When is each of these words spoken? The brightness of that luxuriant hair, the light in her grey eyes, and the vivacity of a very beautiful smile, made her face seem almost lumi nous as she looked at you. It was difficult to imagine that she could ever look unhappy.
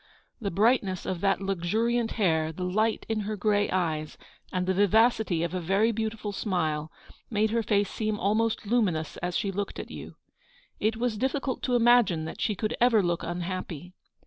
The 0.41 0.49
brightness 0.49 1.05
of 1.05 1.21
that 1.21 1.41
luxuriant 1.43 2.13
hair, 2.13 2.51
the 2.51 2.63
light 2.63 3.05
in 3.07 3.19
her 3.19 3.35
grey 3.35 3.69
eyes, 3.69 4.17
and 4.51 4.65
the 4.65 4.73
vivacity 4.73 5.43
of 5.43 5.53
a 5.53 5.59
very 5.61 5.91
beautiful 5.91 6.31
smile, 6.31 6.91
made 7.29 7.51
her 7.51 7.61
face 7.61 7.91
seem 7.91 8.19
almost 8.19 8.61
lumi 8.65 8.93
nous 8.93 9.17
as 9.17 9.37
she 9.37 9.51
looked 9.51 9.77
at 9.77 9.91
you. 9.91 10.15
It 10.79 10.97
was 10.97 11.19
difficult 11.19 11.61
to 11.65 11.75
imagine 11.75 12.25
that 12.25 12.41
she 12.41 12.55
could 12.55 12.75
ever 12.81 13.03
look 13.03 13.21
unhappy. 13.21 13.93